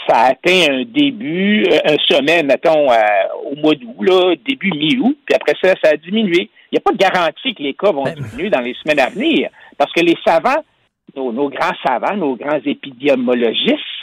ça 0.07 0.15
a 0.15 0.29
atteint 0.31 0.71
un 0.71 0.83
début, 0.83 1.63
un 1.85 1.95
sommet, 2.09 2.41
mettons, 2.41 2.87
au 3.45 3.55
mois 3.55 3.75
d'août, 3.75 4.39
début 4.47 4.71
mi-août, 4.71 5.17
puis 5.25 5.35
après 5.35 5.53
ça, 5.61 5.73
ça 5.83 5.91
a 5.91 5.97
diminué. 5.97 6.49
Il 6.71 6.75
n'y 6.75 6.79
a 6.79 6.81
pas 6.81 6.91
de 6.91 6.97
garantie 6.97 7.55
que 7.55 7.63
les 7.63 7.73
cas 7.73 7.91
vont 7.91 8.03
ben, 8.03 8.15
diminuer 8.15 8.49
dans 8.49 8.61
les 8.61 8.73
semaines 8.75 8.99
à 8.99 9.09
venir, 9.09 9.49
parce 9.77 9.91
que 9.93 10.01
les 10.01 10.17
savants, 10.25 10.63
nos 11.15 11.49
grands 11.49 11.75
savants, 11.85 12.15
nos 12.15 12.35
grands 12.35 12.59
épidémiologistes, 12.63 13.96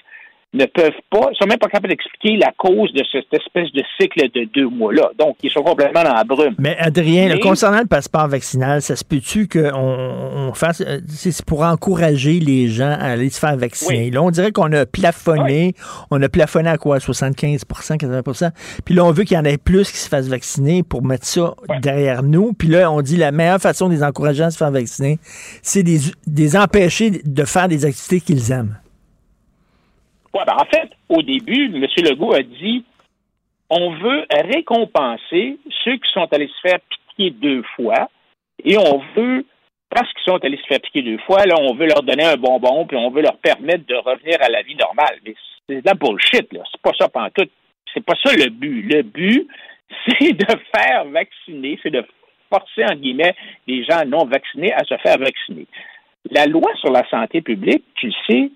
ne 0.55 0.67
peuvent 0.67 0.93
pas, 1.11 1.31
sont 1.39 1.47
même 1.47 1.59
pas 1.59 1.67
capables 1.67 1.89
d'expliquer 1.89 2.37
la 2.37 2.53
cause 2.57 2.93
de 2.93 3.03
cette 3.11 3.33
espèce 3.33 3.73
de 3.73 3.83
cycle 4.01 4.31
de 4.33 4.45
deux 4.55 4.69
mois-là. 4.69 5.11
Donc, 5.19 5.37
ils 5.43 5.51
sont 5.51 5.63
complètement 5.63 6.05
dans 6.05 6.15
la 6.15 6.25
brume. 6.25 6.55
Mais 6.59 6.77
Adrien, 6.79 7.37
concernant 7.39 7.81
le 7.81 7.87
passeport 7.87 8.29
vaccinal, 8.29 8.81
ça 8.81 8.95
se 8.97 9.05
peut-tu 9.05 9.49
qu'on 9.49 9.75
on 9.75 10.55
fasse, 10.55 10.81
euh, 10.81 11.01
c'est 11.09 11.45
pour 11.45 11.63
encourager 11.63 12.39
les 12.39 12.69
gens 12.69 12.93
à 12.93 13.11
aller 13.11 13.31
se 13.31 13.41
faire 13.41 13.57
vacciner? 13.57 14.11
Là, 14.11 14.23
on 14.23 14.31
dirait 14.31 14.53
qu'on 14.53 14.73
a 14.73 14.87
plafonné, 14.87 15.75
on 16.11 16.23
a 16.23 16.29
plafonné 16.29 16.71
à 16.71 16.79
quoi, 16.79 16.99
75% 16.99 17.65
80% 17.99 18.51
Puis 18.85 18.95
là, 18.95 19.05
on 19.05 19.11
veut 19.11 19.25
qu'il 19.25 19.37
y 19.37 19.41
en 19.41 19.45
ait 19.45 19.59
plus 19.59 19.91
qui 19.91 19.99
se 19.99 20.09
fassent 20.09 20.29
vacciner 20.29 20.83
pour 20.83 21.03
mettre 21.03 21.27
ça 21.27 21.55
derrière 21.81 22.23
nous. 22.23 22.53
Puis 22.53 22.69
là, 22.69 22.91
on 22.91 23.03
dit 23.03 23.17
la 23.17 23.33
meilleure 23.33 23.61
façon 23.61 23.89
de 23.89 23.95
les 23.95 24.03
encourager 24.03 24.45
à 24.45 24.51
se 24.51 24.57
faire 24.57 24.71
vacciner, 24.71 25.19
c'est 25.63 25.83
des, 25.83 25.99
des 26.27 26.57
empêcher 26.57 27.11
de 27.11 27.45
faire 27.45 27.69
des 27.69 27.85
activités 27.85 28.21
qu'ils 28.21 28.53
aiment. 28.53 28.79
Ben, 30.35 30.57
en 30.57 30.65
fait, 30.65 30.91
au 31.09 31.23
début, 31.23 31.67
M. 31.67 31.87
Legault 32.05 32.35
a 32.35 32.43
dit 32.43 32.85
on 33.71 33.93
veut 33.93 34.27
récompenser 34.31 35.59
ceux 35.85 35.97
qui 35.97 36.13
sont 36.13 36.29
allés 36.33 36.49
se 36.49 36.69
faire 36.69 36.79
piquer 36.89 37.31
deux 37.31 37.63
fois 37.77 38.09
et 38.63 38.77
on 38.77 39.01
veut, 39.17 39.45
parce 39.91 40.13
qu'ils 40.13 40.33
sont 40.33 40.45
allés 40.45 40.59
se 40.59 40.67
faire 40.67 40.81
piquer 40.81 41.03
deux 41.03 41.19
fois, 41.19 41.45
là, 41.47 41.55
on 41.59 41.75
veut 41.75 41.87
leur 41.87 42.03
donner 42.03 42.25
un 42.25 42.37
bonbon 42.37 42.87
puis 42.87 42.97
on 42.97 43.11
veut 43.11 43.23
leur 43.23 43.39
permettre 43.39 43.87
de 43.87 43.95
revenir 43.95 44.37
à 44.41 44.49
la 44.49 44.63
vie 44.63 44.77
normale. 44.77 45.19
Mais 45.25 45.35
c'est 45.69 45.81
de 45.81 45.87
la 45.87 45.95
bullshit, 45.95 46.53
là. 46.53 46.63
C'est 46.71 46.83
pas 46.83 46.93
ça 46.99 47.09
tout. 47.35 47.49
C'est 47.93 48.05
pas 48.05 48.15
ça 48.23 48.35
le 48.35 48.51
but. 48.51 48.83
Le 48.83 49.03
but, 49.03 49.49
c'est 50.09 50.33
de 50.33 50.47
faire 50.77 51.05
vacciner, 51.07 51.79
c'est 51.83 51.91
de 51.91 52.05
forcer, 52.51 52.85
en 52.85 52.97
guillemets, 52.97 53.35
les 53.67 53.85
gens 53.85 54.05
non 54.07 54.25
vaccinés 54.25 54.73
à 54.73 54.85
se 54.85 54.97
faire 54.99 55.19
vacciner. 55.19 55.67
La 56.31 56.47
loi 56.47 56.71
sur 56.81 56.91
la 56.91 57.09
santé 57.09 57.41
publique, 57.41 57.85
tu 57.95 58.11
sais, 58.27 58.51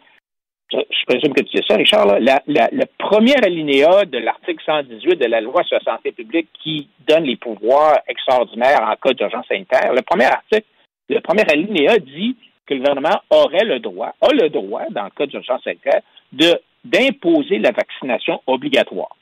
je 0.71 1.05
présume 1.07 1.33
que 1.33 1.43
tu 1.43 1.57
sais 1.57 1.65
ça, 1.67 1.77
Richard, 1.77 2.07
le 2.21 2.85
premier 2.99 3.37
alinéa 3.43 4.05
de 4.05 4.19
l'article 4.19 4.63
118 4.65 5.17
de 5.17 5.27
la 5.27 5.41
loi 5.41 5.63
sur 5.65 5.79
la 5.79 5.93
santé 5.93 6.13
publique 6.13 6.49
qui 6.63 6.89
donne 7.07 7.25
les 7.25 7.37
pouvoirs 7.37 7.99
extraordinaires 8.07 8.83
en 8.83 8.95
cas 8.97 9.15
d'urgence 9.15 9.47
sanitaire, 9.47 9.93
le 9.95 10.03
premier 10.03 10.27
article, 10.27 10.67
le 11.09 11.21
premier 11.21 11.45
alinéa 11.51 11.99
dit 11.99 12.37
que 12.67 12.75
le 12.75 12.81
gouvernement 12.81 13.21
aurait 13.31 13.65
le 13.65 13.81
droit, 13.81 14.15
a 14.21 14.33
le 14.33 14.51
droit, 14.51 14.83
dans 14.91 15.05
le 15.05 15.11
cas 15.11 15.27
d'urgence 15.27 15.63
sanitaire, 15.63 16.03
de, 16.33 16.61
d'imposer 16.85 17.59
la 17.59 17.71
vaccination 17.71 18.43
obligatoire. 18.47 19.17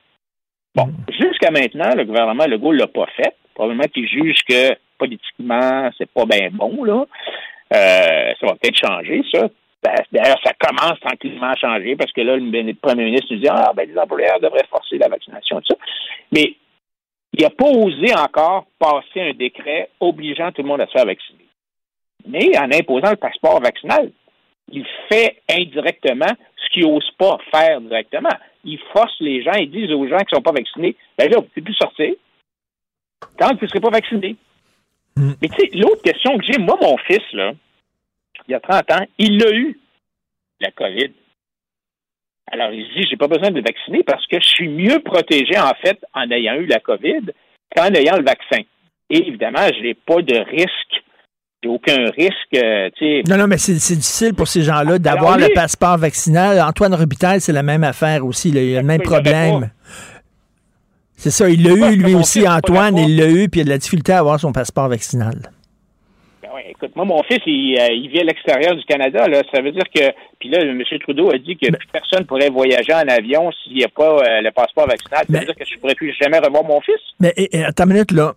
Bon, 0.75 0.87
mm. 0.87 1.13
jusqu'à 1.13 1.51
maintenant, 1.51 1.95
le 1.95 2.05
gouvernement 2.05 2.47
Legault 2.47 2.73
ne 2.73 2.81
l'a 2.81 2.87
pas 2.89 3.07
fait. 3.17 3.35
Probablement 3.55 3.85
qu'il 3.85 4.09
juge 4.09 4.41
que 4.49 4.77
politiquement, 4.99 5.91
c'est 5.97 6.11
pas 6.11 6.27
bien 6.27 6.49
bon, 6.53 6.85
là. 6.85 7.05
Euh, 7.75 8.33
ça 8.39 8.47
va 8.47 8.55
peut-être 8.55 8.79
changer, 8.79 9.23
ça. 9.33 9.49
Ben, 9.83 9.95
d'ailleurs, 10.11 10.41
ça 10.45 10.53
commence 10.59 10.99
tranquillement 11.01 11.51
à 11.51 11.57
changer 11.57 11.97
parce 11.97 12.13
que 12.13 12.21
là, 12.21 12.37
le 12.37 12.75
premier 12.75 13.05
ministre 13.05 13.29
nous 13.31 13.41
dit 13.41 13.49
Ah, 13.49 13.73
ben, 13.75 13.89
les 13.89 13.99
employeurs 13.99 14.41
devraient 14.41 14.67
forcer 14.71 14.99
la 14.99 15.09
vaccination, 15.09 15.61
tout 15.61 15.75
ça. 15.75 15.77
Mais 16.33 16.57
il 17.33 17.43
n'a 17.43 17.51
pas 17.51 17.69
osé 17.69 18.15
encore 18.15 18.67
passer 18.79 19.21
un 19.21 19.35
décret 19.35 19.91
obligeant 20.01 20.53
tout 20.53 20.63
le 20.63 20.69
monde 20.69 20.81
à 20.81 20.87
se 20.87 20.93
faire 20.93 21.07
vacciner. 21.07 21.47
Mais 22.27 22.59
en 22.59 22.73
imposant 22.73 23.11
le 23.11 23.17
passeport 23.17 23.61
vaccinal, 23.61 24.11
il 24.73 24.85
fait 25.09 25.37
indirectement 25.49 26.33
ce 26.57 26.73
qu'il 26.73 26.83
n'ose 26.85 27.09
pas 27.19 27.39
faire 27.53 27.81
directement. 27.81 28.35
Il 28.65 28.81
force 28.93 29.15
les 29.21 29.43
gens, 29.43 29.53
ils 29.53 29.71
disent 29.71 29.93
aux 29.93 30.09
gens 30.09 30.19
qui 30.19 30.33
ne 30.33 30.37
sont 30.37 30.43
pas 30.43 30.53
vaccinés, 30.53 30.97
ben 31.17 31.31
là, 31.31 31.37
vous 31.37 31.45
ne 31.45 31.49
pouvez 31.49 31.63
plus 31.63 31.75
sortir 31.75 32.15
tant 33.39 33.51
que 33.51 33.57
vous 33.57 33.63
ne 33.63 33.69
serez 33.69 33.81
pas 33.81 33.91
vacciné. 33.91 34.37
Hmm. 35.17 35.33
Mais 35.41 35.49
tu 35.49 35.57
sais, 35.57 35.71
l'autre 35.77 36.03
question 36.03 36.37
que 36.37 36.45
j'ai, 36.45 36.59
moi, 36.59 36.77
mon 36.81 36.97
fils, 36.99 37.23
là, 37.33 37.53
il 38.49 38.53
y 38.53 38.55
a 38.55 38.61
30 38.61 38.93
ans, 38.93 39.07
il 39.19 39.45
a 39.45 39.51
eu, 39.53 39.79
la 40.61 40.71
COVID. 40.71 41.13
Alors, 42.53 42.73
il 42.73 42.87
se 42.87 42.93
dit, 42.95 43.07
j'ai 43.11 43.17
pas 43.17 43.29
besoin 43.29 43.51
de 43.51 43.57
me 43.57 43.63
vacciner 43.63 44.03
parce 44.05 44.27
que 44.27 44.41
je 44.41 44.47
suis 44.47 44.69
mieux 44.69 45.01
protégé, 45.01 45.59
en 45.59 45.73
fait, 45.83 45.99
en 46.15 46.31
ayant 46.31 46.55
eu 46.55 46.67
la 46.67 46.81
COVID 46.81 47.33
qu'en 47.75 47.93
ayant 47.93 48.17
le 48.17 48.25
vaccin. 48.25 48.63
Et 49.11 49.29
évidemment, 49.29 49.67
je 49.77 49.83
n'ai 49.83 49.95
pas 49.95 50.23
de 50.23 50.39
risque 50.39 51.03
j'ai 51.63 51.71
aucun 51.71 52.11
risque. 52.17 52.55
Euh, 52.55 52.91
non, 53.29 53.39
non, 53.39 53.47
mais 53.47 53.59
c'est 53.59 53.73
difficile 53.73 54.35
pour 54.35 54.47
ces 54.47 54.63
gens-là 54.63 54.99
d'avoir 54.99 55.39
le 55.39 55.49
passeport 55.55 55.97
vaccinal. 55.97 56.61
Antoine 56.61 56.95
Robitaille, 56.95 57.41
c'est 57.41 57.53
la 57.53 57.63
même 57.63 57.83
affaire 57.83 58.25
aussi. 58.27 58.51
Il 58.51 58.59
a 58.59 58.81
le 58.81 58.87
même 58.87 59.01
problème. 59.01 59.71
C'est 61.17 61.31
ça, 61.31 61.49
il 61.49 61.63
l'a 61.63 61.91
eu, 61.91 61.97
lui 61.97 62.15
aussi, 62.15 62.47
Antoine, 62.47 62.99
il 62.99 63.17
l'a 63.17 63.29
eu, 63.29 63.49
puis 63.49 63.61
il 63.61 63.63
a 63.63 63.65
de 63.65 63.71
la 63.71 63.79
difficulté 63.79 64.13
à 64.13 64.19
avoir 64.19 64.39
son 64.39 64.53
passeport 64.53 64.89
vaccinal 64.89 65.51
écoute, 66.69 66.95
moi, 66.97 67.05
mon 67.05 67.23
fils, 67.25 67.41
il, 67.47 67.79
euh, 67.79 68.09
vit 68.09 68.21
à 68.21 68.25
l'extérieur 68.25 68.75
du 68.77 68.85
Canada. 68.85 69.27
Là. 69.29 69.43
Ça 69.53 69.61
veut 69.61 69.73
dire 69.73 69.85
que. 69.95 70.13
Puis 70.39 70.49
là, 70.49 70.61
M. 70.61 70.83
Trudeau 71.01 71.31
a 71.31 71.39
dit 71.39 71.57
que 71.57 71.67
personne 71.93 72.21
ne 72.21 72.25
pourrait 72.25 72.51
voyager 72.51 72.93
en 72.93 73.07
avion 73.09 73.51
s'il 73.53 73.75
n'y 73.75 73.85
a 73.85 73.89
pas 73.89 74.19
euh, 74.19 74.41
le 74.43 74.51
passeport 74.51 74.87
vaccinal. 74.87 75.25
Ça 75.31 75.39
veut 75.39 75.45
dire 75.45 75.55
que 75.55 75.65
je 75.65 75.75
ne 75.75 75.81
pourrais 75.81 75.95
plus 75.95 76.15
jamais 76.21 76.39
revoir 76.39 76.65
mon 76.65 76.81
fils. 76.81 77.01
Mais 77.21 77.33
attends 77.65 77.85
une 77.85 77.93
minute, 77.93 78.13
là. 78.13 78.35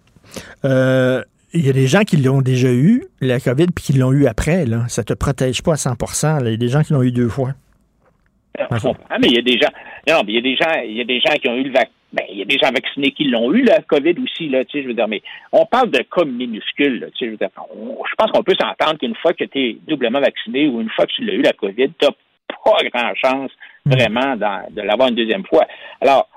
Euh, 0.66 1.24
il 1.54 1.66
y 1.66 1.70
a 1.70 1.74
des 1.74 1.88
gens 1.88 2.02
qui 2.02 2.18
l'ont 2.18 2.42
déjà 2.42 2.70
eu, 2.70 3.06
la 3.22 3.40
COVID, 3.40 3.68
puis 3.76 3.86
qui 3.86 3.94
l'ont 3.94 4.12
eu 4.12 4.28
après. 4.28 4.66
Là. 4.66 4.86
Ça 4.88 5.02
ne 5.02 5.06
te 5.06 5.14
protège 5.14 5.64
pas 5.64 5.74
à 5.74 5.76
100% 5.76 6.42
Il 6.42 6.52
y 6.52 6.54
a 6.54 6.58
des 6.58 6.68
gens 6.68 6.84
qui 6.84 6.94
l'ont 6.94 7.02
eu 7.02 7.12
deux 7.12 7.30
fois. 7.30 7.54
Ah, 8.60 9.18
mais 9.20 9.28
il 9.28 9.36
y 9.36 9.40
a 9.40 9.42
des 9.42 9.58
gens. 9.58 9.70
Non, 10.08 10.22
mais 10.26 10.34
il 10.34 10.36
y 10.36 10.38
a 10.38 10.42
des 10.42 10.56
gens, 10.56 10.82
il 10.86 10.98
y 10.98 11.02
a 11.02 11.06
des 11.06 11.20
gens 11.20 11.34
qui 11.42 11.48
ont 11.50 11.56
eu 11.56 11.64
le 11.64 11.72
vaccin 11.72 11.92
ben, 12.12 12.26
il 12.30 12.40
y 12.40 12.42
a 12.42 12.46
des 12.46 12.58
gens 12.58 12.72
vaccinés 12.72 13.12
qui 13.12 13.26
l'ont 13.26 13.54
eu, 13.54 13.62
la 13.64 13.82
COVID 13.82 14.16
aussi, 14.24 14.50
là, 14.50 14.66
tu 14.66 14.78
sais, 14.78 14.84
je 14.84 14.88
veux 14.88 14.94
dire, 14.96 15.08
mais 15.08 15.22
on 15.52 15.66
parle 15.66 15.92
de 15.92 16.00
cas 16.00 16.26
minuscules, 16.26 17.10
tu 17.14 17.18
sais, 17.20 17.26
je 17.26 17.32
veux 17.32 17.38
dire, 17.38 17.50
je 17.56 18.16
pense 18.18 18.32
qu'on 18.32 18.44
peut 18.44 18.56
s'entendre 18.60 18.98
qu'une 18.98 19.16
fois 19.16 19.34
que 19.34 19.44
tu 19.44 19.60
es 19.60 19.78
doublement 19.88 20.20
vacciné 20.20 20.68
ou 20.68 20.82
une 20.82 20.90
fois 20.90 21.06
que 21.06 21.12
tu 21.12 21.24
l'as 21.24 21.34
eu, 21.34 21.42
la 21.42 21.54
COVID, 21.54 21.90
tu 22.00 22.06
n'as 22.06 22.12
pas 22.66 22.84
grand 22.92 23.14
chance 23.16 23.52
mm. 23.86 23.92
vraiment 23.92 24.36
de 24.36 24.82
l'avoir 24.82 25.10
une 25.10 25.16
deuxième 25.16 25.46
fois. 25.46 25.66
Alors, 26.02 26.28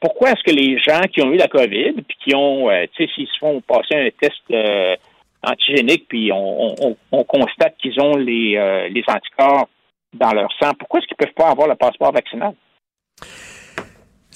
pourquoi 0.00 0.30
est-ce 0.30 0.42
que 0.42 0.56
les 0.56 0.78
gens 0.78 1.02
qui 1.12 1.22
ont 1.22 1.32
eu 1.32 1.36
la 1.36 1.46
COVID, 1.46 1.92
puis 2.02 2.16
qui 2.24 2.34
ont, 2.34 2.68
euh, 2.68 2.86
tu 2.92 3.04
sais, 3.04 3.12
s'ils 3.14 3.28
se 3.28 3.38
font 3.38 3.60
passer 3.60 3.94
un 3.94 4.08
test 4.20 4.42
euh, 4.50 4.96
antigénique, 5.44 6.06
puis 6.08 6.30
on, 6.32 6.96
constate 7.28 7.76
qu'ils 7.78 8.00
ont 8.00 8.16
les, 8.16 8.56
euh, 8.56 8.88
les 8.88 9.04
anticorps 9.06 9.68
dans 10.12 10.32
leur 10.32 10.50
sang, 10.60 10.72
pourquoi 10.76 10.98
est-ce 10.98 11.06
qu'ils 11.06 11.16
ne 11.20 11.26
peuvent 11.26 11.34
pas 11.34 11.50
avoir 11.50 11.68
le 11.68 11.76
passeport 11.76 12.12
vaccinal? 12.12 12.52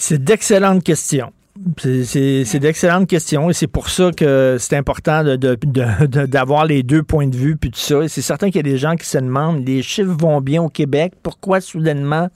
C'est 0.09 0.23
d'excellentes 0.23 0.85
questions. 0.85 1.33
C'est 1.79 2.61
d'excellentes 2.61 3.09
questions 3.09 3.51
et 3.51 3.53
c'est 3.53 3.67
pour 3.67 3.89
ça 3.89 4.13
que 4.17 4.57
c'est 4.57 4.77
important 4.77 5.25
d'avoir 5.25 6.65
les 6.65 6.85
deux 6.85 7.03
points 7.03 7.27
de 7.27 7.35
vue 7.35 7.57
puis 7.57 7.73
tout 7.73 7.81
ça. 7.81 8.03
Et 8.03 8.09
c'est 8.09 8.23
certain 8.23 8.47
qu'il 8.47 8.59
y 8.59 8.61
a 8.61 8.71
des 8.71 8.79
gens 8.79 8.95
qui 8.95 9.05
se 9.05 9.19
demandent 9.19 9.67
les 9.67 9.83
chiffres 9.83 10.15
vont 10.17 10.41
bien 10.41 10.63
au 10.63 10.69
Québec, 10.69 11.15
pourquoi 11.25 11.61
soudainement 11.61 12.29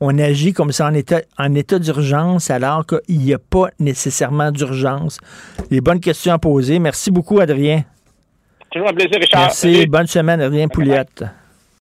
on 0.00 0.18
agit 0.18 0.52
comme 0.52 0.72
ça 0.72 0.88
en 0.88 0.94
état, 0.94 1.20
en 1.38 1.54
état 1.54 1.78
d'urgence 1.78 2.50
alors 2.50 2.84
qu'il 2.84 3.18
n'y 3.18 3.32
a 3.32 3.38
pas 3.38 3.68
nécessairement 3.78 4.50
d'urgence? 4.50 5.18
Les 5.70 5.80
bonnes 5.80 6.00
questions 6.00 6.32
à 6.32 6.40
poser. 6.40 6.80
Merci 6.80 7.12
beaucoup, 7.12 7.38
Adrien. 7.38 7.84
Toujours 8.72 8.88
un 8.88 8.94
plaisir, 8.94 9.20
Richard. 9.20 9.42
Merci. 9.42 9.86
Bonne 9.86 10.08
semaine, 10.08 10.40
Adrien 10.40 10.66
Pouliette. 10.66 11.22